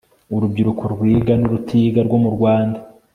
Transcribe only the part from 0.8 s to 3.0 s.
rwiga n'urutiga rwo mu rwanda